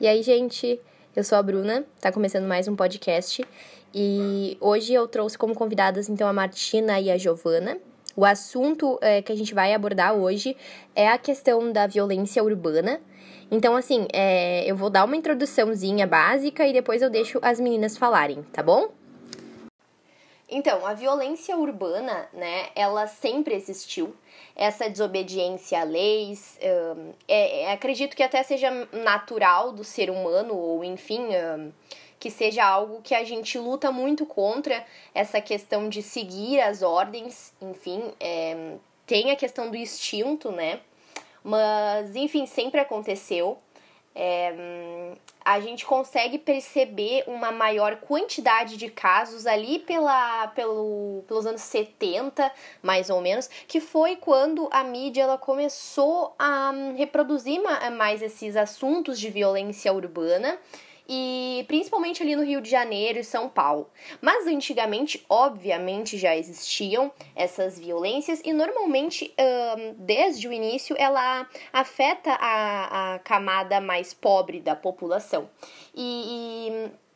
[0.00, 0.80] E aí, gente,
[1.14, 3.44] eu sou a Bruna, tá começando mais um podcast
[3.94, 7.76] e hoje eu trouxe como convidadas então a Martina e a Giovana.
[8.16, 10.56] O assunto é, que a gente vai abordar hoje
[10.96, 12.98] é a questão da violência urbana.
[13.50, 17.98] Então, assim, é, eu vou dar uma introduçãozinha básica e depois eu deixo as meninas
[17.98, 18.88] falarem, tá bom?
[20.50, 24.16] Então, a violência urbana, né, ela sempre existiu.
[24.56, 30.56] Essa desobediência a leis, um, é, é, acredito que até seja natural do ser humano,
[30.56, 31.72] ou enfim, um,
[32.18, 34.84] que seja algo que a gente luta muito contra,
[35.14, 38.74] essa questão de seguir as ordens, enfim, é,
[39.06, 40.80] tem a questão do instinto, né?
[41.42, 43.56] Mas, enfim, sempre aconteceu.
[44.14, 45.14] É,
[45.44, 52.52] a gente consegue perceber uma maior quantidade de casos ali pela, pelo, pelos anos 70,
[52.82, 57.60] mais ou menos, que foi quando a mídia ela começou a reproduzir
[57.96, 60.58] mais esses assuntos de violência urbana
[61.12, 63.90] e principalmente ali no Rio de Janeiro e São Paulo.
[64.20, 72.30] Mas antigamente, obviamente, já existiam essas violências e normalmente, um, desde o início, ela afeta
[72.34, 75.50] a, a camada mais pobre da população.
[75.92, 77.09] e, e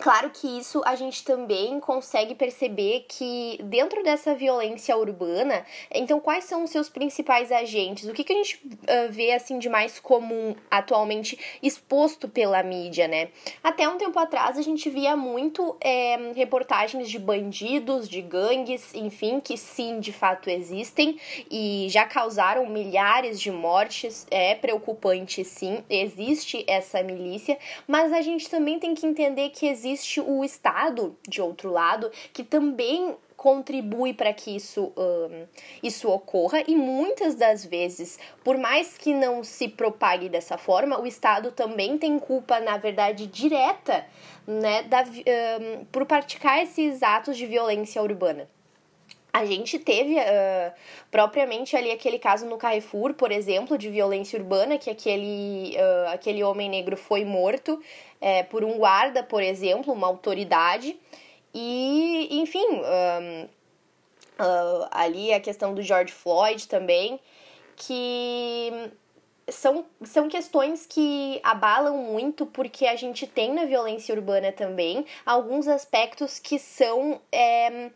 [0.00, 6.44] Claro que isso a gente também consegue perceber que dentro dessa violência urbana, então quais
[6.44, 8.08] são os seus principais agentes?
[8.08, 13.06] O que, que a gente uh, vê assim de mais comum atualmente exposto pela mídia,
[13.06, 13.28] né?
[13.62, 19.38] Até um tempo atrás a gente via muito é, reportagens de bandidos, de gangues, enfim,
[19.38, 21.18] que sim, de fato existem
[21.50, 24.26] e já causaram milhares de mortes.
[24.30, 29.89] É preocupante, sim, existe essa milícia, mas a gente também tem que entender que existe
[29.90, 35.46] existe o Estado, de outro lado, que também contribui para que isso, um,
[35.82, 41.06] isso ocorra e muitas das vezes, por mais que não se propague dessa forma, o
[41.06, 44.04] Estado também tem culpa, na verdade, direta,
[44.46, 48.46] né, da, um, por praticar esses atos de violência urbana.
[49.32, 50.72] A gente teve uh,
[51.10, 56.42] propriamente ali aquele caso no Carrefour, por exemplo, de violência urbana, que aquele, uh, aquele
[56.42, 57.80] homem negro foi morto
[58.20, 60.98] é, por um guarda, por exemplo, uma autoridade.
[61.54, 63.44] E, enfim, um,
[64.40, 67.20] uh, ali a questão do George Floyd também,
[67.76, 68.90] que
[69.48, 75.68] são, são questões que abalam muito, porque a gente tem na violência urbana também alguns
[75.68, 77.20] aspectos que são.
[77.32, 77.90] É,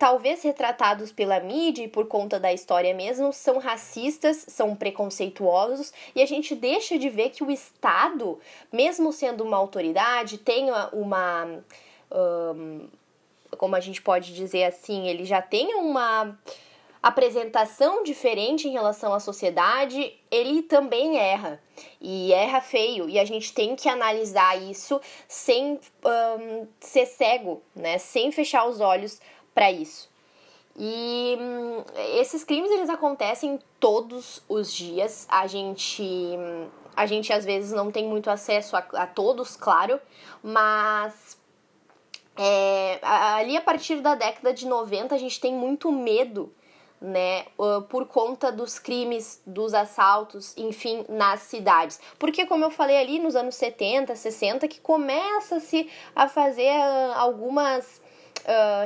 [0.00, 6.22] talvez retratados pela mídia e por conta da história mesmo, são racistas, são preconceituosos e
[6.22, 8.40] a gente deixa de ver que o Estado,
[8.72, 11.62] mesmo sendo uma autoridade, tem uma.
[12.10, 12.88] Um,
[13.58, 16.34] como a gente pode dizer assim, ele já tem uma
[17.02, 21.60] apresentação diferente em relação à sociedade, ele também erra.
[22.00, 23.08] E erra feio.
[23.08, 27.98] E a gente tem que analisar isso sem um, ser cego, né?
[27.98, 29.20] Sem fechar os olhos
[29.54, 30.08] para isso.
[30.76, 31.84] E hum,
[32.18, 35.26] esses crimes eles acontecem todos os dias.
[35.28, 36.38] A gente
[36.96, 40.00] a gente às vezes não tem muito acesso a, a todos, claro,
[40.42, 41.38] mas
[42.36, 46.52] é, ali a partir da década de 90 a gente tem muito medo,
[47.00, 47.44] né,
[47.88, 51.98] por conta dos crimes, dos assaltos, enfim, nas cidades.
[52.18, 56.70] Porque, como eu falei ali nos anos 70, 60, que começa-se a fazer
[57.14, 58.02] algumas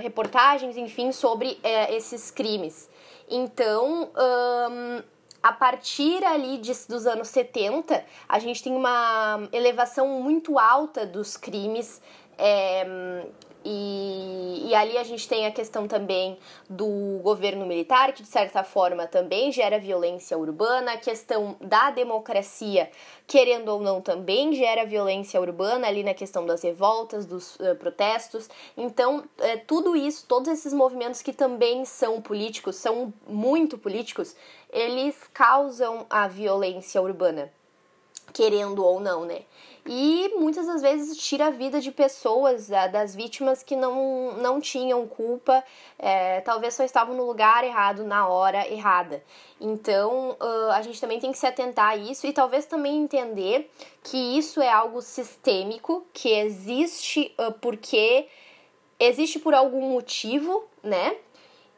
[0.02, 1.58] reportagens, enfim, sobre
[1.90, 2.88] esses crimes.
[3.28, 5.02] Então, um,
[5.42, 11.36] a partir ali de, dos anos 70, a gente tem uma elevação muito alta dos
[11.36, 12.00] crimes.
[12.38, 13.26] É,
[13.64, 16.38] e, e, ali a gente tem a questão também
[16.68, 22.90] do governo militar, que de certa forma também gera violência urbana, a questão da democracia,
[23.26, 28.50] querendo ou não, também gera violência urbana, ali na questão das revoltas, dos uh, protestos.
[28.76, 34.36] Então, é, tudo isso, todos esses movimentos que também são políticos, são muito políticos,
[34.70, 37.50] eles causam a violência urbana,
[38.34, 39.42] querendo ou não, né?
[39.86, 45.06] E muitas das vezes tira a vida de pessoas, das vítimas que não, não tinham
[45.06, 45.62] culpa,
[45.98, 49.22] é, talvez só estavam no lugar errado, na hora errada.
[49.60, 50.36] Então
[50.72, 53.70] a gente também tem que se atentar a isso e talvez também entender
[54.02, 58.26] que isso é algo sistêmico, que existe porque
[58.98, 61.16] existe por algum motivo, né?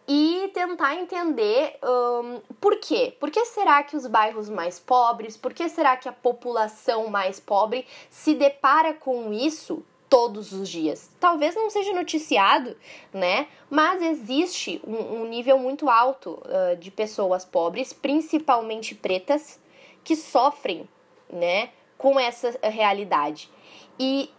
[0.09, 3.15] E tentar entender um, por quê.
[3.19, 7.41] Por que será que os bairros mais pobres, por que será que a população mais
[7.41, 11.11] pobre se depara com isso todos os dias?
[11.19, 12.77] Talvez não seja noticiado,
[13.13, 13.49] né?
[13.69, 19.61] Mas existe um, um nível muito alto uh, de pessoas pobres, principalmente pretas,
[20.05, 20.89] que sofrem,
[21.29, 21.71] né?
[21.99, 23.51] com essa realidade.
[23.99, 24.31] E,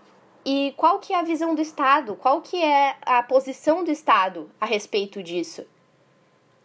[0.49, 2.15] e qual que é a visão do Estado?
[2.15, 5.67] Qual que é a posição do Estado a respeito disso?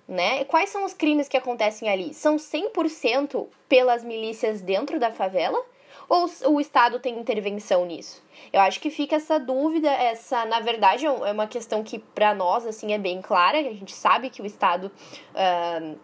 [0.06, 0.44] Né?
[0.44, 2.14] Quais são os crimes que acontecem ali?
[2.14, 5.60] São 100% pelas milícias dentro da favela?
[6.08, 8.22] Ou o Estado tem intervenção nisso?
[8.52, 12.32] Eu acho que fica essa dúvida, essa, na verdade, é, é uma questão que para
[12.32, 14.92] nós assim é bem clara, a gente sabe que o Estado
[15.34, 15.98] uh,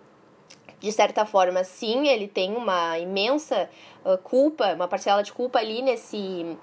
[0.81, 3.69] de certa forma, sim, ele tem uma imensa
[4.05, 6.57] uh, culpa, uma parcela de culpa ali nesse,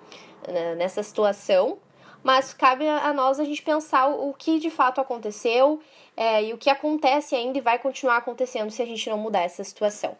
[0.77, 1.77] nessa situação,
[2.23, 5.79] mas cabe a nós a gente pensar o que de fato aconteceu
[6.17, 9.41] é, e o que acontece ainda e vai continuar acontecendo se a gente não mudar
[9.41, 10.17] essa situação.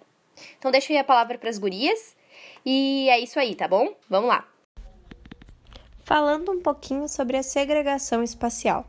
[0.57, 2.15] Então, deixa aí a palavra para as gurias
[2.65, 3.95] e é isso aí, tá bom?
[4.09, 4.45] Vamos lá.
[6.01, 8.85] Falando um pouquinho sobre a segregação espacial.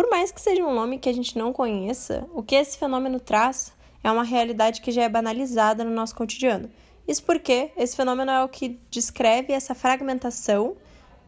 [0.00, 3.20] Por mais que seja um nome que a gente não conheça, o que esse fenômeno
[3.20, 3.70] traz
[4.02, 6.70] é uma realidade que já é banalizada no nosso cotidiano.
[7.06, 10.74] Isso porque esse fenômeno é o que descreve essa fragmentação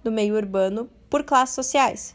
[0.03, 2.15] do meio urbano por classes sociais.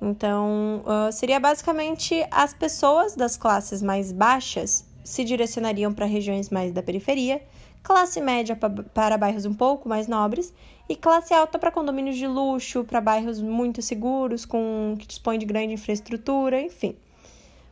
[0.00, 6.72] Então, uh, seria basicamente as pessoas das classes mais baixas se direcionariam para regiões mais
[6.72, 7.42] da periferia,
[7.82, 8.58] classe média
[8.94, 10.50] para bairros um pouco mais nobres
[10.88, 15.46] e classe alta para condomínios de luxo, para bairros muito seguros, com que dispõem de
[15.46, 16.96] grande infraestrutura, enfim.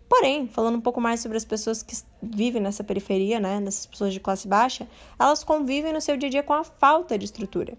[0.09, 4.13] Porém, falando um pouco mais sobre as pessoas que vivem nessa periferia, né, nessas pessoas
[4.13, 4.87] de classe baixa,
[5.19, 7.79] elas convivem no seu dia a dia com a falta de estrutura.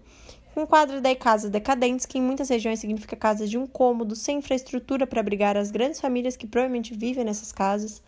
[0.56, 5.06] Enquadra daí casas decadentes, que em muitas regiões significa casas de um cômodo, sem infraestrutura
[5.06, 8.02] para abrigar as grandes famílias que provavelmente vivem nessas casas,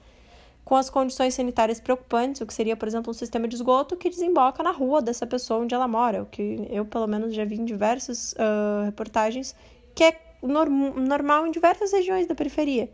[0.67, 4.11] com as condições sanitárias preocupantes, o que seria, por exemplo, um sistema de esgoto que
[4.11, 7.55] desemboca na rua dessa pessoa onde ela mora, o que eu, pelo menos, já vi
[7.55, 9.55] em diversas uh, reportagens,
[9.95, 12.91] que é norm normal em diversas regiões da periferia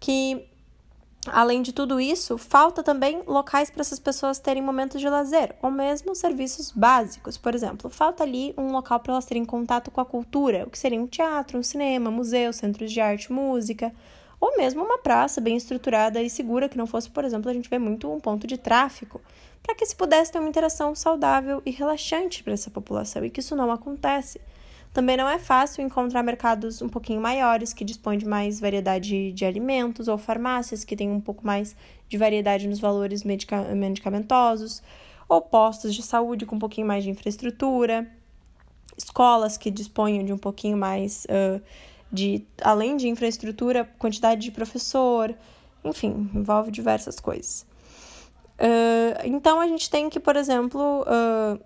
[0.00, 0.46] que
[1.26, 5.70] Além de tudo isso, falta também locais para essas pessoas terem momentos de lazer, ou
[5.70, 7.38] mesmo serviços básicos.
[7.38, 10.78] Por exemplo, falta ali um local para elas terem contato com a cultura, o que
[10.78, 13.90] seria um teatro, um cinema, museu, centros de arte, música,
[14.40, 17.68] ou mesmo uma praça bem estruturada e segura, que não fosse, por exemplo, a gente
[17.68, 19.20] vê muito um ponto de tráfico,
[19.62, 23.40] para que se pudesse ter uma interação saudável e relaxante para essa população, e que
[23.40, 24.40] isso não acontece.
[24.92, 29.44] Também não é fácil encontrar mercados um pouquinho maiores que dispõem de mais variedade de
[29.44, 31.74] alimentos ou farmácias que têm um pouco mais
[32.08, 34.80] de variedade nos valores medica medicamentosos,
[35.28, 38.06] ou postos de saúde com um pouquinho mais de infraestrutura,
[38.96, 41.60] escolas que disponham de um pouquinho mais uh,
[42.14, 45.34] de, além de infraestrutura, quantidade de professor,
[45.84, 47.66] enfim, envolve diversas coisas.
[48.58, 51.60] Uh, então a gente tem que, por exemplo, uh,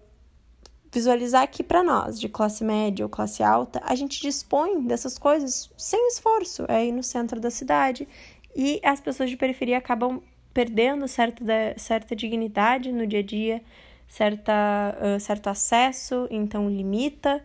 [0.90, 5.70] visualizar que para nós, de classe média ou classe alta, a gente dispõe dessas coisas
[5.76, 8.08] sem esforço, é aí no centro da cidade,
[8.56, 10.22] e as pessoas de periferia acabam
[10.54, 11.44] perdendo certa,
[11.76, 13.62] certa dignidade no dia a dia,
[14.08, 17.44] certa, uh, certo acesso, então limita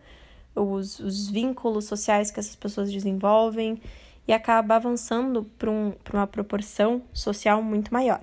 [0.54, 3.80] os, os vínculos sociais que essas pessoas desenvolvem
[4.26, 8.20] e acaba avançando para um, uma proporção social muito maior.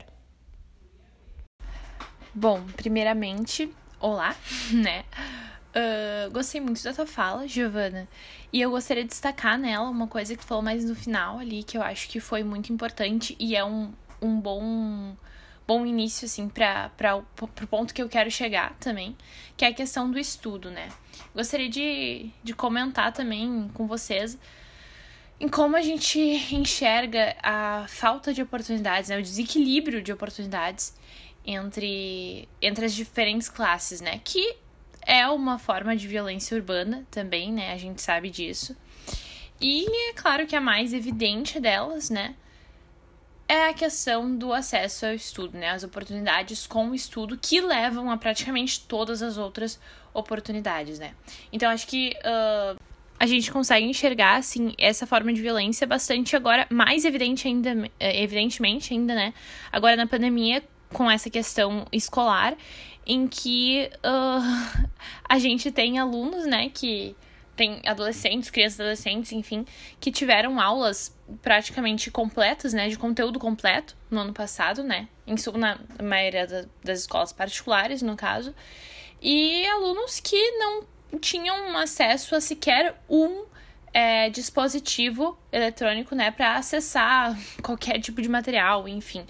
[2.34, 4.36] Bom, primeiramente, olá,
[4.74, 5.04] né?
[5.72, 8.08] Uh, gostei muito da tua fala, Giovana.
[8.52, 11.64] E eu gostaria de destacar nela uma coisa que tu falou mais no final ali,
[11.64, 15.16] que eu acho que foi muito importante e é um, um bom
[15.68, 19.16] bom início, assim, para o ponto que eu quero chegar também,
[19.56, 20.90] que é a questão do estudo, né?
[21.34, 24.38] Gostaria de, de comentar também com vocês
[25.42, 26.20] em como a gente
[26.54, 29.18] enxerga a falta de oportunidades, né?
[29.18, 30.94] o desequilíbrio de oportunidades
[31.44, 34.22] entre, entre as diferentes classes, né?
[34.24, 34.56] Que
[35.02, 37.74] é uma forma de violência urbana também, né?
[37.74, 38.78] A gente sabe disso.
[39.60, 42.36] E é claro que a mais evidente delas, né?
[43.52, 45.72] É a questão do acesso ao estudo, né?
[45.72, 49.78] As oportunidades com o estudo que levam a praticamente todas as outras
[50.14, 51.14] oportunidades, né?
[51.52, 52.80] Então acho que uh,
[53.20, 58.24] a gente consegue enxergar, assim, essa forma de violência bastante agora, mais evidente ainda, eh,
[58.24, 59.34] evidentemente ainda, né?
[59.70, 62.56] Agora na pandemia, com essa questão escolar,
[63.06, 64.88] em que uh,
[65.28, 67.18] a gente tem alunos, né, que
[67.56, 69.66] tem adolescentes, crianças adolescentes, enfim,
[70.00, 75.80] que tiveram aulas praticamente completas, né, de conteúdo completo no ano passado, né, em na
[76.02, 76.48] maioria
[76.84, 78.54] das escolas particulares, no caso,
[79.22, 80.84] e alunos que não
[81.20, 83.46] tinham acesso a sequer um
[83.94, 89.26] é, dispositivo eletrônico, né, para acessar qualquer tipo de material, enfim.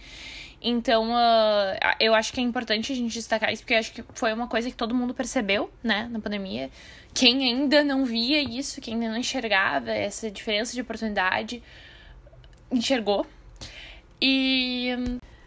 [0.61, 4.03] Então, uh, eu acho que é importante a gente destacar isso, porque eu acho que
[4.13, 6.69] foi uma coisa que todo mundo percebeu, né, na pandemia.
[7.13, 11.61] Quem ainda não via isso, quem ainda não enxergava essa diferença de oportunidade,
[12.71, 13.25] enxergou.
[14.21, 14.89] E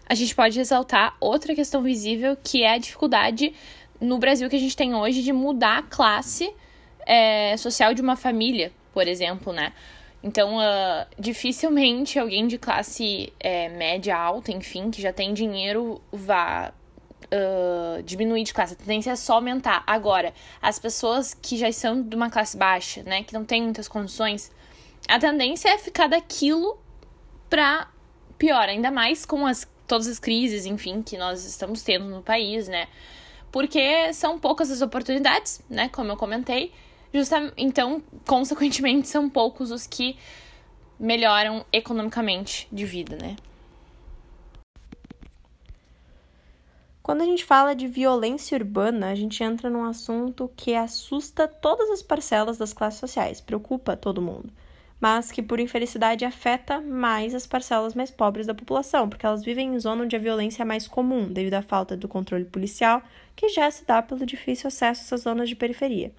[0.07, 3.55] a gente pode exaltar outra questão visível, que é a dificuldade
[4.01, 6.53] no Brasil que a gente tem hoje de mudar a classe
[7.07, 9.73] é, social de uma família, por exemplo, né?
[10.23, 16.73] Então, uh, dificilmente alguém de classe é, média alta, enfim, que já tem dinheiro, vá
[17.35, 18.75] uh, diminuir de classe.
[18.75, 19.83] A tendência é só aumentar.
[19.87, 23.89] Agora, as pessoas que já são de uma classe baixa, né, que não tem muitas
[23.89, 24.51] condições,
[25.09, 26.79] a tendência é ficar daquilo
[27.51, 27.89] pra
[28.39, 32.69] pior, ainda mais com as, todas as crises, enfim, que nós estamos tendo no país,
[32.69, 32.89] né?
[33.53, 36.73] Porque são poucas as oportunidades, né, como eu comentei.
[37.13, 40.17] Justamente, então, consequentemente, são poucos os que
[40.99, 43.37] melhoram economicamente de vida, né?
[47.05, 51.91] Quando a gente fala de violência urbana, a gente entra num assunto que assusta todas
[51.91, 54.51] as parcelas das classes sociais, preocupa todo mundo,
[54.99, 59.75] mas que por infelicidade afeta mais as parcelas mais pobres da população, porque elas vivem
[59.75, 63.03] em zona onde a violência é mais comum, devido à falta do controle policial,
[63.37, 66.11] que já se dá pelo difícil acesso a essas zonas de periferia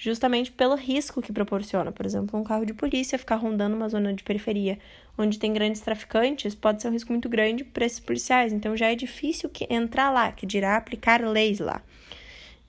[0.00, 1.92] justamente pelo risco que proporciona.
[1.92, 4.78] Por exemplo, um carro de polícia ficar rondando uma zona de periferia
[5.18, 8.50] onde tem grandes traficantes pode ser um risco muito grande para esses policiais.
[8.50, 11.82] Então já é difícil que entrar lá, que dirá aplicar leis lá.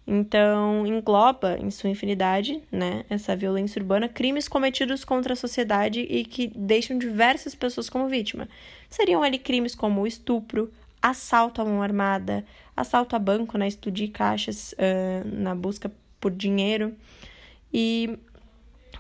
[0.05, 6.25] Então, engloba em sua infinidade, né, essa violência urbana, crimes cometidos contra a sociedade e
[6.25, 8.49] que deixam diversas pessoas como vítima.
[8.89, 12.43] Seriam ali crimes como estupro, assalto à mão armada,
[12.75, 16.93] assalto a banco, né, explodir caixas uh, na busca por dinheiro
[17.73, 18.17] e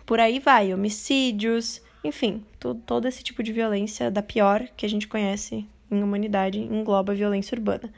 [0.05, 2.43] por aí vai, homicídios, enfim,
[2.85, 7.55] todo, esse tipo de violência da pior que a gente conhece em humanidade engloba violência
[7.55, 7.91] urbana.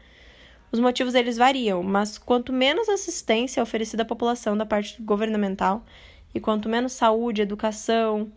[0.71, 5.85] Os motivos eles variam, mas quanto menos assistência é oferecida à população da parte governamental
[6.33, 8.31] e quanto menos saúde, educação,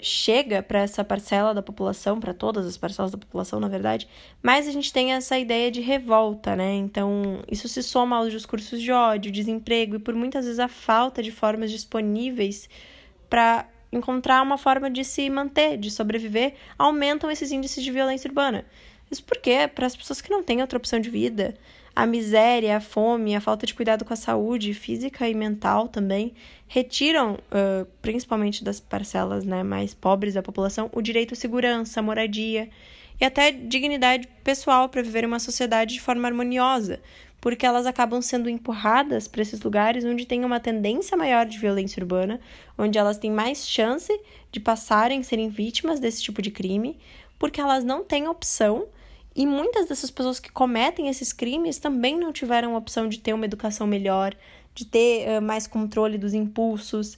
[0.00, 4.08] chega para essa parcela da população, para todas as parcelas da população, na verdade,
[4.42, 6.74] mais a gente tem essa ideia de revolta, né?
[6.74, 11.22] Então, isso se soma aos discursos de ódio, desemprego e por muitas vezes a falta
[11.22, 12.68] de formas disponíveis
[13.28, 18.64] para encontrar uma forma de se manter, de sobreviver, aumentam esses índices de violência urbana.
[19.10, 21.54] Isso porque, para as pessoas que não têm outra opção de vida,
[21.98, 26.32] a miséria, a fome, a falta de cuidado com a saúde física e mental também
[26.68, 32.02] retiram, uh, principalmente das parcelas né, mais pobres da população, o direito à segurança, à
[32.02, 32.70] moradia
[33.20, 37.00] e até dignidade pessoal para viver uma sociedade de forma harmoniosa,
[37.40, 42.00] porque elas acabam sendo empurradas para esses lugares onde tem uma tendência maior de violência
[42.00, 42.38] urbana,
[42.78, 44.12] onde elas têm mais chance
[44.52, 46.96] de passarem, serem vítimas desse tipo de crime,
[47.40, 48.86] porque elas não têm opção
[49.38, 53.32] e muitas dessas pessoas que cometem esses crimes também não tiveram a opção de ter
[53.32, 54.34] uma educação melhor,
[54.74, 57.16] de ter uh, mais controle dos impulsos.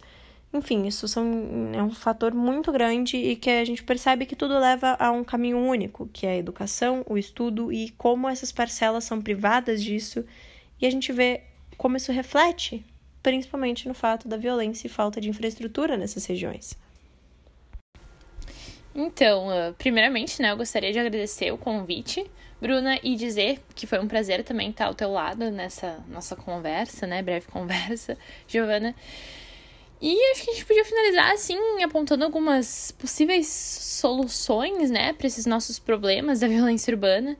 [0.53, 1.25] Enfim, isso são,
[1.73, 5.25] é um fator muito grande e que a gente percebe que tudo leva a um
[5.25, 10.23] caminho único, que é a educação, o estudo e como essas parcelas são privadas disso.
[10.79, 11.45] E a gente vê
[11.79, 12.85] como isso reflete,
[13.23, 16.77] principalmente no fato da violência e falta de infraestrutura nessas regiões.
[19.01, 22.31] Então, uh, primeiramente, né, eu gostaria de agradecer o convite,
[22.61, 27.07] Bruna, e dizer que foi um prazer também estar ao teu lado nessa nossa conversa,
[27.07, 28.95] né, breve conversa, Giovana.
[30.03, 35.47] E acho que a gente podia finalizar assim, apontando algumas possíveis soluções, né, para esses
[35.47, 37.39] nossos problemas da violência urbana.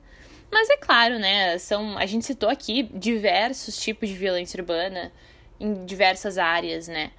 [0.51, 5.11] Mas é claro, né, são, a gente citou aqui diversos tipos de violência urbana
[5.59, 7.11] em diversas áreas, né?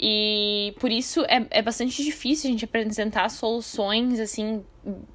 [0.00, 4.64] E por isso é, é bastante difícil a gente apresentar soluções assim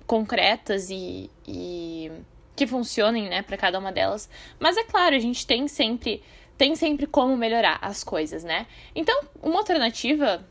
[0.05, 2.11] concretas e, e
[2.55, 4.29] que funcionem, né, para cada uma delas.
[4.59, 6.21] Mas é claro, a gente tem sempre
[6.57, 8.67] tem sempre como melhorar as coisas, né?
[8.93, 10.45] Então, uma alternativa,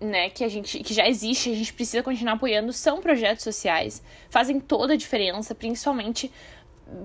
[0.00, 4.02] né, que a gente que já existe, a gente precisa continuar apoiando são projetos sociais.
[4.28, 6.32] Fazem toda a diferença, principalmente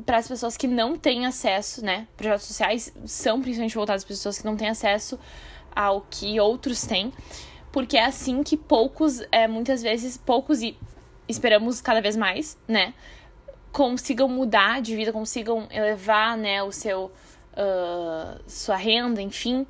[0.06, 2.08] para as pessoas que não têm acesso, né?
[2.18, 5.20] Projetos sociais são principalmente voltados para pessoas que não têm acesso
[5.76, 7.14] ao que outros têm,
[7.72, 10.78] porque é assim que poucos, é, muitas vezes, poucos e
[11.28, 12.94] esperamos cada vez mais, né?
[13.72, 17.12] Consigam mudar de vida, consigam elevar, né, o seu,
[17.54, 19.68] uh, sua renda, enfim,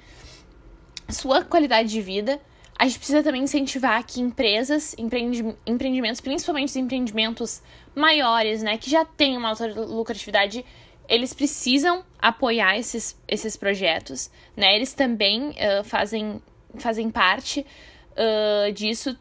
[1.10, 2.40] sua qualidade de vida.
[2.78, 7.62] A gente precisa também incentivar que empresas, empreendi empreendimentos, principalmente os empreendimentos
[7.94, 10.66] maiores, né, que já têm uma alta lucratividade,
[11.10, 14.76] eles precisam apoiar esses, esses projetos, né?
[14.76, 16.42] Eles também uh, fazem,
[16.78, 17.66] fazem parte
[18.12, 19.18] uh, disso,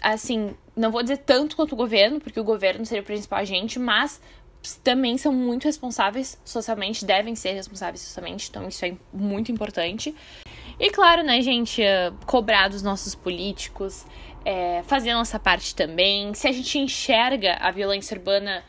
[0.00, 3.78] assim, não vou dizer tanto quanto o governo, porque o governo seria o principal agente,
[3.78, 4.20] mas
[4.84, 10.14] também são muito responsáveis socialmente, devem ser responsáveis socialmente, então isso é muito importante.
[10.78, 14.06] E claro, né, gente, uh, cobrar dos nossos políticos,
[14.44, 16.34] é, fazer a nossa parte também.
[16.34, 18.64] Se a gente enxerga a violência urbana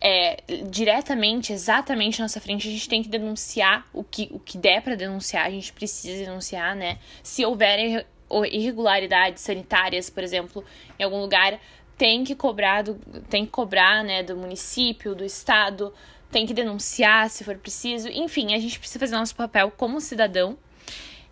[0.00, 4.58] é, diretamente, exatamente na nossa frente, a gente tem que denunciar o que, o que
[4.58, 6.98] der para denunciar, a gente precisa denunciar, né?
[7.22, 8.06] Se houver
[8.50, 10.64] irregularidades sanitárias, por exemplo,
[10.98, 11.58] em algum lugar,
[11.96, 12.94] tem que cobrar do,
[13.28, 15.92] tem que cobrar, né, do município, do estado,
[16.30, 18.08] tem que denunciar se for preciso.
[18.08, 20.58] Enfim, a gente precisa fazer nosso papel como cidadão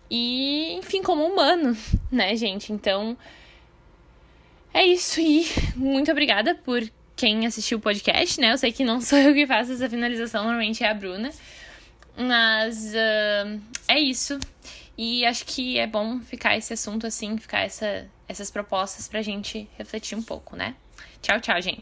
[0.09, 1.77] e, enfim, como humano,
[2.11, 2.73] né, gente?
[2.73, 3.15] Então,
[4.73, 5.45] é isso e
[5.75, 6.81] muito obrigada por
[7.15, 8.51] quem assistiu o podcast, né?
[8.51, 11.31] Eu sei que não sou eu que faço essa finalização, normalmente é a Bruna.
[12.17, 14.39] Mas uh, é isso.
[14.97, 19.67] E acho que é bom ficar esse assunto assim, ficar essa, essas propostas pra gente
[19.77, 20.75] refletir um pouco, né?
[21.21, 21.81] Tchau, tchau, gente.